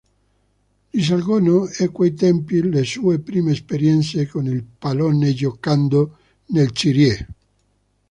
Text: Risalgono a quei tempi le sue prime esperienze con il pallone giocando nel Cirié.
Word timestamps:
Risalgono 0.93 1.69
a 1.79 1.89
quei 1.89 2.15
tempi 2.15 2.59
le 2.67 2.83
sue 2.85 3.19
prime 3.19 3.51
esperienze 3.51 4.25
con 4.25 4.47
il 4.47 4.63
pallone 4.63 5.31
giocando 5.35 6.17
nel 6.47 6.71
Cirié. 6.71 7.27